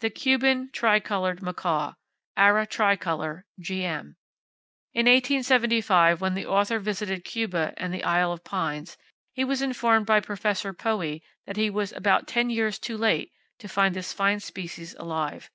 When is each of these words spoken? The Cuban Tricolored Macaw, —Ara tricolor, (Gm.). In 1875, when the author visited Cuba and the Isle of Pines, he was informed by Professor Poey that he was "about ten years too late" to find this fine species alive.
The 0.00 0.08
Cuban 0.08 0.70
Tricolored 0.72 1.42
Macaw, 1.42 1.92
—Ara 2.34 2.66
tricolor, 2.66 3.44
(Gm.). 3.60 4.16
In 4.94 5.04
1875, 5.04 6.22
when 6.22 6.32
the 6.32 6.46
author 6.46 6.78
visited 6.78 7.26
Cuba 7.26 7.74
and 7.76 7.92
the 7.92 8.02
Isle 8.02 8.32
of 8.32 8.42
Pines, 8.42 8.96
he 9.34 9.44
was 9.44 9.60
informed 9.60 10.06
by 10.06 10.20
Professor 10.20 10.72
Poey 10.72 11.20
that 11.46 11.58
he 11.58 11.68
was 11.68 11.92
"about 11.92 12.26
ten 12.26 12.48
years 12.48 12.78
too 12.78 12.96
late" 12.96 13.32
to 13.58 13.68
find 13.68 13.94
this 13.94 14.14
fine 14.14 14.40
species 14.40 14.94
alive. 14.94 15.50